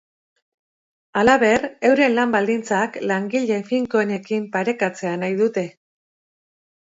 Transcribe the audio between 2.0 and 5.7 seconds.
lan baldintzak langile finkoenenekin parekatzea nahi dute.